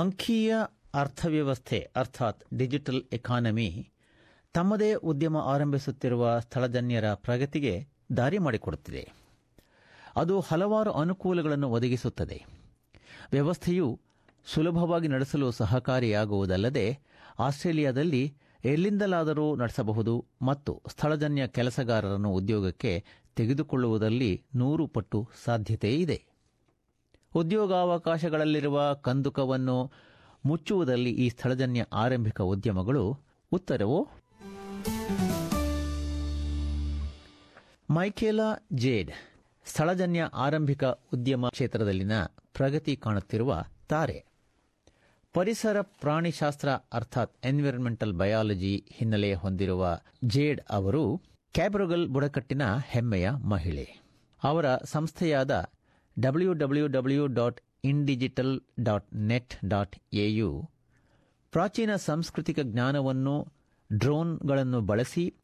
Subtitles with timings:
[0.00, 0.54] ಅಂಕೀಯ
[0.94, 3.88] ಅರ್ಥವ್ಯವಸ್ಥೆ, ಅರ್ಥಾತ್ digital economy,
[4.54, 7.86] ತಮ್ಮದೇ ಉದ್ಯಮ ಆರಂಭಿಸುತ್ತಿರುವ ಸ್ಥಳಜನ್ಯರ ಪ್ರಗತಿಗೆ
[8.16, 9.12] ದಾರಿ ಮಾಡಿಕೊಡುತ್ತಿದೆ.
[10.16, 12.44] ಅದು ಹಲವಾರು ಅನುಕೂಲಗಳನ್ನು ಒದಗಿಸುತ್ತದೆ.
[13.32, 14.00] ವ್ಯವಸ್ಥೆಯು
[14.44, 16.98] ಸುಲಭವಾಗಿ ನಡೆಸಲು ಸಹಕಾರಿಯಾಗುವುದಲ್ಲದೆ
[17.38, 23.04] ಆಸ್ಟ್ರೇಲಿಯಾದಲ್ಲಿ ಎಲ್ಲಿಂದಲಾದರೂ ನಡೆಸಬಹುದು ಮತ್ತು ಸ್ಥಳಜನ್ಯ ಕೆಲಸಗಾರರನ್ನು ಉದ್ಯೋಗಕ್ಕೆ
[23.36, 26.29] ತೆಗೆದುಕೊಳ್ಳುವುದರಲ್ಲಿ ನೂರು ಪಟ್ಟು ಸಾಧ್ಯತೆ ಇದೆ
[27.34, 29.90] ಉದ್ಯೋಗಾವಕಾಶಗಳಲ್ಲಿರುವ ಕಂದುಕವನ್ನು
[30.46, 33.04] ಮುಚ್ಚುವುದರಲ್ಲಿ ಈ ಸ್ಥಳಜನ್ಯ ಆರಂಭಿಕ ಉದ್ಯಮಗಳು
[33.52, 34.08] ಉತ್ತರವು?
[37.90, 39.10] ಮೈಕೇಲಾ ಜೇಡ್,
[39.64, 44.24] ಸ್ಥಳಜನ್ಯ ಆರಂಭಿಕ ಉದ್ಯಮ ಕ್ಷೇತ್ರದಲ್ಲಿನ ಪ್ರಗತಿ ಕಾಣುತ್ತಿರುವ ತಾರೆ.
[45.32, 51.22] ಪರಿಸರ ಪ್ರಾಣಿಶಾಸ್ತ್ರ ಅರ್ಥಾತ್ ಎನ್ವಿರಾನ್ಮೆಂಟಲ್ ಬಯಾಲಜಿ ಹಿನ್ನೆಲೆ ಹೊಂದಿರುವ ಜೇಡ್ ಅವರು
[51.54, 53.86] ಕ್ಯಾಬ್ರಗಲ್ ಬುಡಕಟ್ಟಿನ ಹೆಮ್ಮೆಯ ಮಹಿಳೆ.
[54.42, 55.70] ಅವರ ಸಂಸ್ಥೆಯಾದ
[56.20, 57.60] W W W dot
[58.80, 60.70] dot net dot AU
[61.52, 63.48] ಪ್ರಾಚೀನ ಸಾಂಸ್ಕೃತಿಕ ಜ್ಞಾನವನ್ನು
[63.92, 65.34] ಡ್ರೋನ್ಗಳನ್ನು ಬಳಸಿ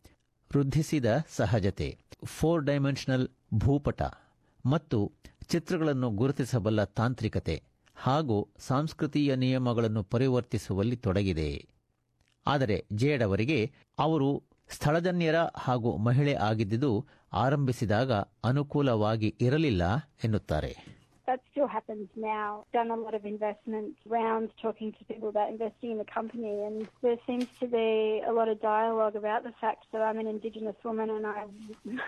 [0.50, 1.98] ವೃದ್ಧಿಸಿದ ಸಹಜತೆ.
[2.24, 4.02] ಫೋರ್ ಡೈಮೆನ್ಷನಲ್ ಭೂಪಟ
[4.66, 5.12] ಮತ್ತು
[5.48, 7.62] ಚಿತ್ರಗಳನ್ನು ಗುರುತಿಸಬಲ್ಲ ತಾಂತ್ರಿಕತೆ
[7.96, 11.66] ಹಾಗೂ ಸಾಂಸ್ಕೃತಿಯ ನಿಯಮಗಳನ್ನು ಪರಿವರ್ತಿಸುವಲ್ಲಿ ತೊಡಗಿದೆ.
[12.46, 18.11] ಆದರೆ ಜೇಡ್ ಅವರಿಗೆ ಅವರು ಸ್ಥಳಜನ್ಯರ ಹಾಗೂ ಮಹಿಳೆ ಆಗಿದ್ದುದು ಆರಂಭಿಸಿದಾಗ
[18.43, 19.83] ಅನುಕೂಲವಾಗಿ ಇರಲಿಲ್ಲ
[20.23, 20.73] ಎನ್ನುತ್ತಾರೆ
[21.27, 22.47] That still happens now.
[22.73, 26.75] Done a lot of investment rounds talking to people about investing in the company, and
[27.05, 27.85] there seems to be
[28.31, 31.37] a lot of dialogue about the fact that I'm an Indigenous woman and I,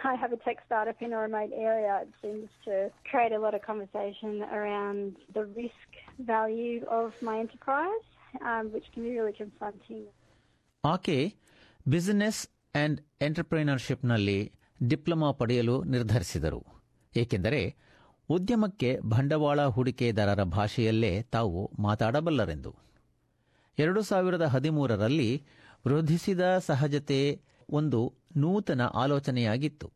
[0.03, 1.93] I have a tech startup in a remote area.
[2.05, 2.75] It seems to
[3.09, 4.99] create a lot of conversation around
[5.37, 5.89] the risk
[6.33, 8.05] value of my enterprise,
[8.41, 10.03] um, which can be really confronting.
[10.83, 11.17] ಆಕೆ
[11.85, 12.41] business
[12.75, 14.39] and ಎಂಟರ್ಪ್ರಿನರ್ಶಿಪ್ನಲ್ಲಿ
[14.82, 16.66] diploma ಪಡೆಯಲು ನಿರ್ಧರಿಸಿದರು.
[17.16, 17.76] ಏಕೆಂದರೆ
[18.28, 22.74] ಉದ್ಯಮಕ್ಕೆ ಬಂಡವಾಳ ಹೂಡಿಕೆದಾರರ ಭಾಷೆಯಲ್ಲೇ ತಾವು ಮಾತಾಡಬಲ್ಲರೆಂದು.
[23.78, 25.44] ಎರಡು ಸಾವಿರದ ಹದಿಮೂರರಲ್ಲಿ
[25.86, 29.92] ವೃದ್ಧಿಸಿದ ಸಹಜತೆ ಒಂದು ನೂತನ ಆಲೋಚನೆಯಾಗಿತ್ತು.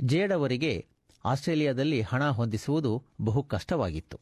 [0.00, 0.86] ಜೇಡವರಿಗೆ
[1.24, 4.20] ಆಸ್ಟ್ರೇಲಿಯಾದಲ್ಲಿ ಹಣ ಹೊಂದಿಸುವುದು ಬಹು ಕಷ್ಟವಾಗಿತ್ತು.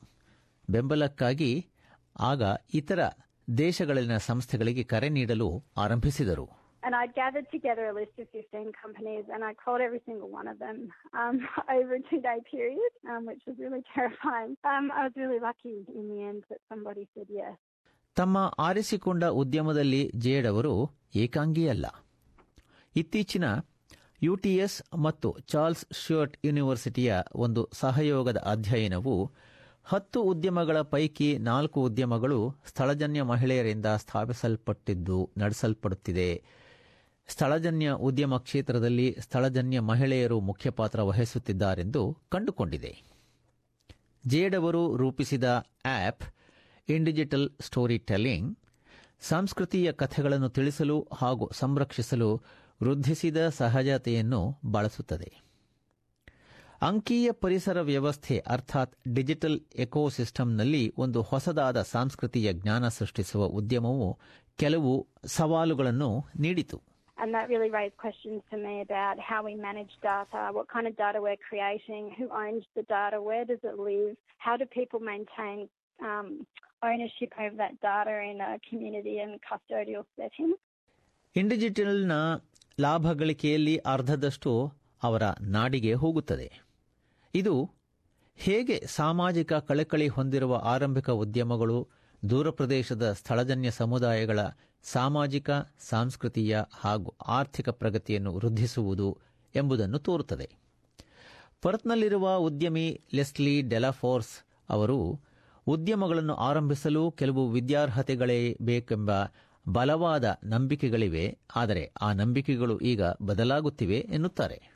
[0.71, 1.67] ಬೆಂಬಲಕ್ಕಾಗಿ
[2.21, 2.43] ಆಗ
[2.75, 3.01] ಇತರ
[3.59, 6.64] ದೇಶಗಳಲ್ಲಿನ ಸಂಸ್ಥೆಗಳಿಗೆ ಕರೆ ನೀಡಲು ಆರಂಭಿಸಿದರು.
[6.85, 10.47] And I gathered together a list of 15 companies and I called every single one
[10.47, 10.79] of them
[11.15, 11.37] um,
[11.71, 14.51] over a two day period, um, which was really terrifying.
[14.65, 17.55] Um, I was really lucky in the end that somebody said yes.
[18.17, 20.75] ತಮ್ಮ ಆರಿಸಿಕೊಂಡ ಉದ್ಯಮದಲ್ಲಿ jade ಅವರು
[21.17, 21.87] ಏಕಾಂಗಿಯಲ್ಲ
[22.97, 23.47] ಇತ್ತೀಚಿನ
[24.23, 27.13] UTS ಮತ್ತು Charles ಶ್ಯೂರ್ಟ್ ಯೂನಿವರ್ಸಿಟಿಯ
[27.45, 29.17] ಒಂದು ಸಹಯೋಗದ ಅಧ್ಯಯನವು
[29.87, 32.39] ಹತ್ತು ಉದ್ಯಮಗಳ ಪೈಕಿ ನಾಲ್ಕು ಉದ್ಯಮಗಳು
[32.71, 36.31] ಸ್ಥಳಜನ್ಯ ಮಹಿಳೆಯರಿಂದ ಸ್ಥಾಪಿಸಲ್ಪಟ್ಟಿದ್ದು ನಡೆಸಲ್ಪಡುತ್ತಿದೆ
[37.27, 43.03] ಸ್ಥಳಜನ್ಯ ಉದ್ಯಮ ಕ್ಷೇತ್ರದಲ್ಲಿ ಸ್ಥಳಜನ್ಯ ಮಹಿಳೆಯರು ಮುಖ್ಯ ಪಾತ್ರ ವಹಿಸುತ್ತಿದ್ದಾರೆಂದು ಕಂಡುಕೊಂಡಿದೆ.
[44.27, 45.45] ಜೇಡ್ ಅವರು ರೂಪಿಸಿದ
[45.85, 46.25] ಆಪ್
[46.89, 48.59] ಇಂಡಿಜಿಟಲ್ ಸ್ಟೋರಿ ಟೆಲ್ಲಿಂಗ್
[49.21, 52.43] ಸಂಸ್ಕೃತಿಯ ಕಥೆಗಳನ್ನು ತಿಳಿಸಲು ಹಾಗೂ ಸಂರಕ್ಷಿಸಲು
[52.83, 55.45] ವೃದ್ಧಿಸಿದ ಸಹಜತೆಯನ್ನು ಬಳಸುತ್ತದೆ.
[56.83, 64.19] ಅಂಕೀಯ ಪರಿಸರ ವ್ಯವಸ್ಥೆ ಅರ್ಥಾತ್ ಡಿಜಿಟಲ್ ಎಕೋಸಿಸ್ಟಂನಲ್ಲಿ ಒಂದು ಹೊಸದಾದ ಸಾಂಸ್ಕೃತಿಯ ಜ್ಞಾನ ಸೃಷ್ಟಿಸುವ ಉದ್ಯಮವು
[64.57, 66.83] ಕೆಲವು ಸವಾಲುಗಳನ್ನು ನೀಡಿತು.
[67.25, 70.95] And that really raised questions to me about how we manage data, what kind of
[70.97, 75.59] data we're creating, who owns the data, where does it live, how do people maintain
[76.01, 76.47] um,
[76.83, 80.51] ownership over that data in a community and custodial setting.
[81.37, 82.17] ಇಂಡಿಜಿಟಲ್ನ
[82.81, 84.53] ಲಾಭ ಗಳಿಕೆಯಲ್ಲಿ ಅರ್ಧದಷ್ಟು
[85.03, 85.23] ಅವರ
[85.57, 86.49] ನಾಡಿಗೆ ಹೋಗುತ್ತದೆ
[87.35, 87.55] ಇದು
[88.39, 91.79] ಹೇಗೆ ಸಾಮಾಜಿಕ ಕಳಕಳಿ ಹೊಂದಿರುವ ಆರಂಭಿಕ ಉದ್ಯಮಗಳು
[92.31, 94.39] ದೂರ ಪ್ರದೇಶದ ಸ್ಥಳಜನ್ಯ ಸಮುದಾಯಗಳ
[94.83, 99.19] ಸಾಮಾಜಿಕ ಸಾಂಸ್ಕೃತಿಯ ಹಾಗೂ ಆರ್ಥಿಕ ಪ್ರಗತಿಯನ್ನು ವೃದ್ಧಿಸುವುದು
[99.55, 100.51] ಎಂಬುದನ್ನು ತೋರುತ್ತದೆ.
[101.63, 105.21] ಪರತ್ನಲ್ಲಿರುವ ಉದ್ಯಮಿ ಲೆಸ್ಲಿ ಡೆಲಾಫೋರ್ಸ್ ಅವರು,
[105.67, 109.11] ಉದ್ಯಮಗಳನ್ನು ಆರಂಭಿಸಲು ಕೆಲವು ವಿದ್ಯಾರ್ಹತೆಗಳೇ ಬೇಕೆಂಬ
[109.69, 114.74] ಬಲವಾದ ನಂಬಿಕೆಗಳಿವೆ, ಆದರೆ ಆ ನಂಬಿಕೆಗಳು ಈಗ ಬದಲಾಗುತ್ತಿವೆ ಎನ್ನುತ್ತಾರೆ.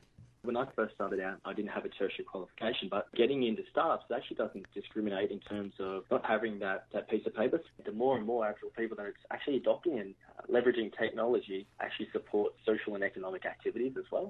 [0.47, 4.05] When I first started out, I didn't have a tertiary qualification, but getting into startups
[4.13, 7.59] actually doesn't discriminate in terms of not having that, that piece of paper.
[7.85, 12.09] The more and more Aboriginal people that it's actually adopting and uh, leveraging technology actually
[12.11, 14.27] support social and economic activities as well.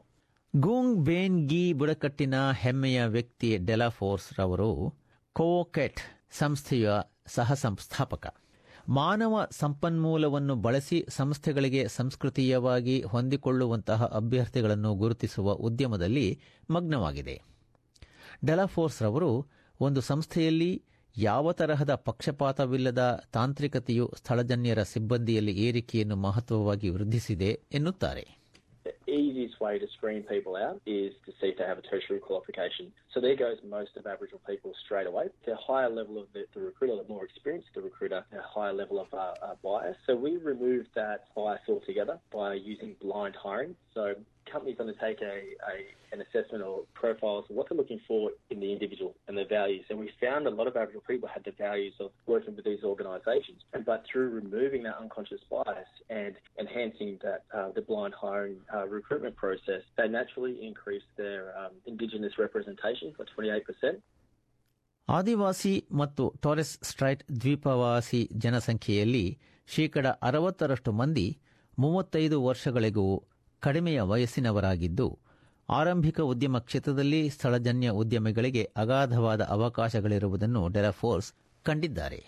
[0.56, 4.69] ಗೂಂಗ್ ಬೇನ್ ಗಿ ಬುಡಕಟ್ಟಿನ ಹೆಮ್ಮೆಯ ವ್ಯಕ್ತಿ ಡೆಲಾಫೋರ್ಸ್ ರವರು
[5.34, 6.01] ಕೋಕೆಟ್
[6.31, 6.90] ಸಂಸ್ಥೆಯ
[7.28, 8.25] ಸಹ ಸಂಸ್ಥಾಪಕ
[8.88, 16.40] ಮಾನವ ಸಂಪನ್ಮೂಲವನ್ನು ಬಳಸಿ ಸಂಸ್ಥೆಗಳಿಗೆ ಸಂಸ್ಕೃತೀಯವಾಗಿ ಹೊಂದಿಕೊಳ್ಳುವಂತಹ ಅಭ್ಯರ್ಥಿಗಳನ್ನು ಗುರುತಿಸುವ ಉದ್ಯಮದಲ್ಲಿ
[16.70, 17.43] ಮಗ್ನವಾಗಿದೆ.
[18.44, 19.46] ಡೆಲಾಫೋರ್ಸ್ ರವರು
[19.81, 20.82] ಒಂದು ಸಂಸ್ಥೆಯಲ್ಲಿ
[21.17, 28.38] ಯಾವ ತರಹದ ಪಕ್ಷಪಾತವಿಲ್ಲದ ತಾಂತ್ರಿಕತೆಯು ಸ್ಥಳಜನ್ಯರ ಸಿಬ್ಬಂದಿಯಲ್ಲಿ ಏರಿಕೆಯನ್ನು ಮಹತ್ವವಾಗಿ ವೃದ್ಧಿಸಿದೆ ಎನ್ನುತ್ತಾರೆ.
[29.49, 32.93] Easiest way to screen people out is to see if they have a tertiary qualification.
[33.12, 35.29] So there goes most of Aboriginal people straight away.
[35.47, 39.00] The higher level of the, the recruiter, the more experienced the recruiter, a higher level
[39.00, 39.97] of uh, uh, bias.
[40.06, 43.75] So we removed that bias altogether by using blind hiring.
[43.95, 44.15] So
[44.51, 45.36] companies undertake a,
[45.72, 45.75] a,
[46.13, 49.84] an assessment or profiles of what they're looking for in the individual and their values.
[49.90, 52.84] And we found a lot of Aboriginal people had the values of working with these
[52.84, 53.60] organisations.
[53.74, 55.92] And but through removing that unconscious bias
[56.22, 61.72] and enhancing that uh, the blind hiring uh, recruitment process, they naturally increased their um,
[61.86, 64.01] Indigenous representation by 28%.
[65.10, 69.25] ಆದಿವಾಸಿ ಮತ್ತು ಟಾರೆಸ್ straight ದ್ವೀಪವಾಸಿ ಜನಸಂಖ್ಯೆಯಲ್ಲಿ
[69.68, 71.25] ಶೇಕಡ ಅರವತ್ತರಷ್ಟು ಮಂದಿ
[71.80, 73.06] ಮೂವತ್ತೈದು ವರ್ಷಗಳಿಗೂ
[73.62, 75.08] ಕಡಿಮೆಯ ವಯಸ್ಸಿನವರಾಗಿದ್ದು
[75.69, 81.31] ಆರಂಭಿಕ ಉದ್ಯಮ ಕ್ಷೇತ್ರದಲ್ಲಿ ಸ್ಥಳಜನ್ಯ ಉದ್ಯಮಿಗಳಿಗೆ ಅಗಾಧವಾದ ಅವಕಾಶಗಳಿರುವುದನ್ನು ಡೆಲಫೋರ್ಸ್
[81.66, 82.20] ಕಂಡಿದ್ದಾರೆ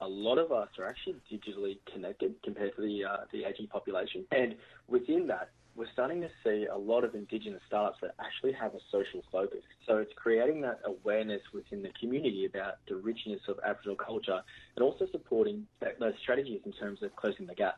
[0.00, 4.20] a lot of us are actually digitally connected compared to the uh, the aging population,
[4.40, 4.50] and
[4.88, 5.46] within that,
[5.76, 9.64] we're starting to see a lot of Indigenous startups that actually have a social focus.
[9.86, 14.40] So it's creating that awareness within the community about the richness of Aboriginal culture,
[14.74, 17.76] and also supporting that, those strategies in terms of closing the gap.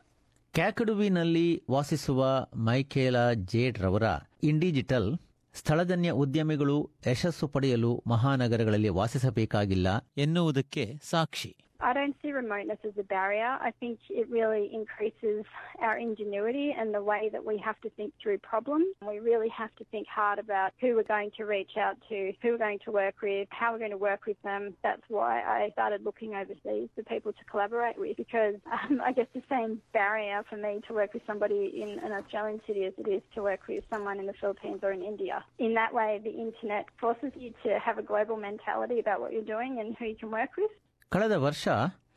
[0.53, 4.03] ಕ್ಯಾಕಡುವಿನಲ್ಲಿ ವಾಸಿಸುವ ಮೈಕೇಲಾ jade ರವರ
[4.43, 5.17] ಇಂಡಿಜಿಟಲ್
[5.53, 9.87] ಸ್ಥಳಜನ್ಯ ಉದ್ಯಮಿಗಳು ಯಶಸ್ಸು ಪಡೆಯಲು ಮಹಾನಗರಗಳಲ್ಲಿ ವಾಸಿಸಬೇಕಾಗಿಲ್ಲ
[10.17, 11.55] ಎನ್ನುವುದಕ್ಕೆ ಸಾಕ್ಷಿ.
[11.81, 13.57] I don't see remoteness as a barrier.
[13.61, 15.45] I think it really increases
[15.79, 18.87] our ingenuity and the way that we have to think through problems.
[19.01, 22.51] We really have to think hard about who we're going to reach out to, who
[22.51, 24.75] we're going to work with, how we're going to work with them.
[24.83, 29.27] That's why I started looking overseas for people to collaborate with because um, I guess
[29.33, 33.07] the same barrier for me to work with somebody in an Australian city as it
[33.07, 35.45] is to work with someone in the Philippines or in India.
[35.59, 39.41] In that way, the internet forces you to have a global mentality about what you're
[39.43, 40.71] doing and who you can work with.
[41.11, 41.67] ಕಳೆದ ವರ್ಷ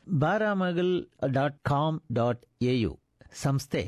[0.09, 2.99] ಬಾರಾಮಗಲ್ dot com dot A U
[3.33, 3.81] ಸಂಸ್ಥೆ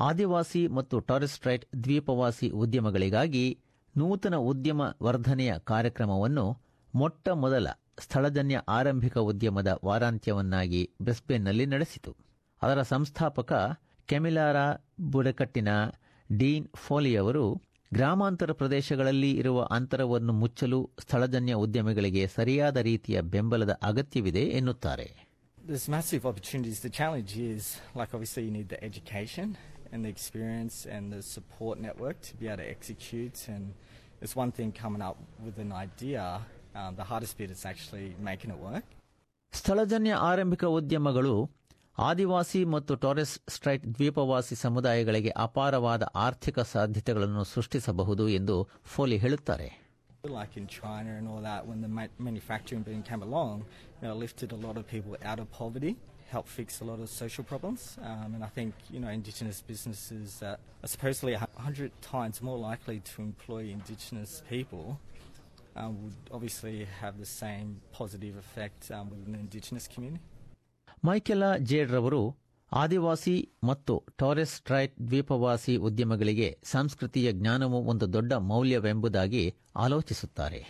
[0.00, 3.58] ಆದಿವಾಸಿ ಮತ್ತು ಟಾರೆಸ್ಟ್ರೈಟ್ ದ್ವೀಪವಾಸಿ ಉದ್ಯಮಗಳಿಗಾಗಿ
[3.96, 6.46] ನೂತನ ಉದ್ಯಮ ವರ್ಧನೆಯ ಕಾರ್ಯಕ್ರಮವನ್ನು
[6.94, 7.66] ಮೊಟ್ಟ ಮೊದಲ
[7.98, 12.16] ಸ್ಥಳಜನ್ಯ ಆರಂಭಿಕ ಉದ್ಯಮದ ವಾರಾಂತ್ಯವನ್ನಾಗಿ ಬ್ರಿಸ್ಬೇನ್ನಲ್ಲಿ ನಡೆಸಿತು.
[12.62, 13.52] ಅದರ ಸಂಸ್ಥಾಪಕ
[14.06, 14.66] ಕೆಮಿಲಾರಾ
[15.00, 15.68] ಬುಡಕಟ್ಟಿನ
[16.32, 17.46] ಡೀನ್ ಫೋಲಿಯವರು
[17.92, 25.08] ಗ್ರಾಮಾಂತರ ಪ್ರದೇಶಗಳಲ್ಲಿ ಇರುವ ಅಂತರವನ್ನು ಮುಚ್ಚಲು ಸ್ಥಳಜನ್ಯ ಉದ್ಯಮಿಗಳಿಗೆ ಸರಿಯಾದ ರೀತಿಯ ಬೆಂಬಲದ ಅಗತ್ಯವಿದೆ ಎನ್ನುತ್ತಾರೆ
[25.58, 26.78] There's massive opportunities.
[26.80, 27.62] The challenge is,
[27.94, 29.46] like, obviously, you need the education
[29.92, 33.38] and the experience and the support network to be able to execute.
[33.54, 33.64] And
[34.22, 35.16] it's one thing coming up
[35.46, 36.22] with an idea.
[36.74, 38.86] Um, the hardest bit is actually making it work.
[39.52, 41.34] ಸ್ಥಳಜನ್ಯ ಆರಂಭಿಕ ಉದ್ಯಮಗಳು
[41.98, 48.58] ಆದಿವಾಸಿ ಮತ್ತು ಟೊರೆಸ್ straight ದ್ವೀಪವಾಸಿ ಸಮುದಾಯಗಳಿಗೆ ಅಪಾರವಾದ ಆರ್ಥಿಕ ಸಾಧ್ಯತೆಗಳನ್ನು ಸೃಷ್ಟಿಸಬಹುದು ಎಂದು
[48.94, 49.68] ಫೋಲಿ ಹೇಳುತ್ತಾರೆ
[50.36, 53.56] Like in China and all that, when the ma- manufacturing boom came along,
[53.98, 55.92] you know, lifted a lot of people out of poverty,
[56.28, 57.82] helped fix a lot of social problems.
[58.10, 62.58] Um, and I think, you know, Indigenous businesses that are supposedly a hundred times more
[62.60, 64.86] likely to employ Indigenous people
[65.76, 70.24] um, would obviously have the same positive effect um, within the Indigenous community.
[71.03, 72.23] ಮೈಕೆಲಾ jade ರವರು
[72.71, 73.35] ಆದಿವಾಸಿ
[73.69, 79.45] ಮತ್ತು ಟಾರೆಸ್ straight ದ್ವೀಪವಾಸಿ ಉದ್ಯಮಗಳಿಗೆ ಸಂಸ್ಕೃತಿಯ ಜ್ಞಾನವು ಒಂದು ದೊಡ್ಡ ಮೌಲ್ಯವೆಂಬುದಾಗಿ
[79.85, 80.61] ಆಲೋಚಿಸುತ್ತಾರೆ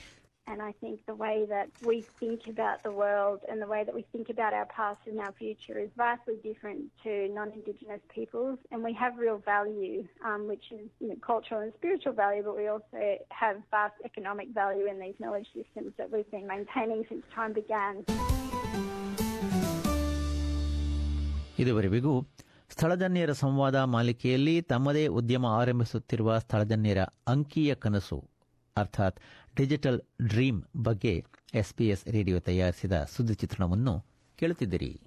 [0.48, 3.96] And I think the way that we think about the world and the way that
[3.96, 8.58] we think about our past and our future is vastly different to non-Indigenous peoples.
[8.72, 9.96] And we have real value,
[10.26, 13.04] um, which is you know, cultural and spiritual value, but we also
[13.42, 17.94] have vast economic value in these knowledge systems that we've been maintaining since time began.
[21.59, 22.27] ಇದುವರೆವಿಗೂ
[22.71, 28.31] ಸ್ಥಳಜನ್ಯರ ಸಂವಾದ ಮಾಲಿಕೆಯಲ್ಲಿ ತಮ್ಮದೇ ಉದ್ಯಮ ಆರಂಭಿಸುತ್ತಿರುವ ಸ್ಥಳಜನ್ಯರ ಅಂಕೀಯ ಕನಸು,
[28.77, 29.21] ಅರ್ಥಾತ್
[29.57, 35.01] digital dream ಬಗ್ಗೆ SPS radio ತಯಾರಿಸಿದ ಸುದ್ದಿ ಚಿತ್ರಣವನ್ನು ಕೇಳುತ್ತಿದ್ದಿರಿ.